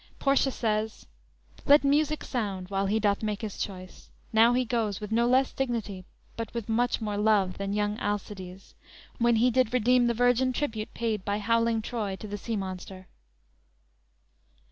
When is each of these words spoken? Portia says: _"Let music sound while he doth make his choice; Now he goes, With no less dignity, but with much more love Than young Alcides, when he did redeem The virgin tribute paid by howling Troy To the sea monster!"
Portia 0.17 0.49
says: 0.49 1.05
_"Let 1.65 1.83
music 1.83 2.23
sound 2.23 2.69
while 2.71 2.87
he 2.87 2.99
doth 2.99 3.21
make 3.21 3.43
his 3.43 3.59
choice; 3.59 4.09
Now 4.33 4.53
he 4.53 4.65
goes, 4.65 4.99
With 4.99 5.11
no 5.11 5.27
less 5.27 5.53
dignity, 5.53 6.05
but 6.35 6.51
with 6.55 6.67
much 6.67 7.01
more 7.01 7.17
love 7.17 7.59
Than 7.59 7.73
young 7.75 7.99
Alcides, 7.99 8.73
when 9.19 9.35
he 9.35 9.51
did 9.51 9.71
redeem 9.71 10.07
The 10.07 10.15
virgin 10.15 10.53
tribute 10.53 10.95
paid 10.95 11.23
by 11.23 11.37
howling 11.37 11.83
Troy 11.83 12.15
To 12.15 12.27
the 12.27 12.39
sea 12.39 12.55
monster!" 12.57 13.09